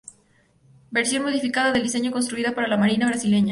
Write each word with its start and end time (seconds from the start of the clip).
Versión 0.89 1.21
modificada 1.21 1.71
del 1.71 1.83
diseño 1.83 2.09
construida 2.11 2.55
para 2.55 2.67
la 2.67 2.75
marina 2.75 3.05
Brasileña. 3.05 3.49